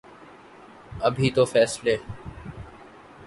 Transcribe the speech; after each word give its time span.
ابھی 1.01 1.29
تو 1.35 1.45
فیصلے 1.45 1.95